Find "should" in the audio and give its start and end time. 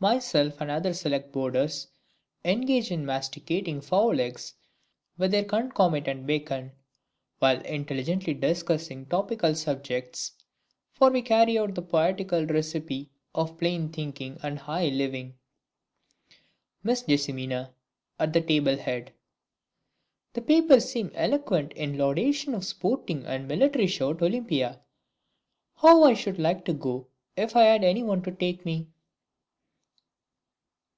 26.12-26.38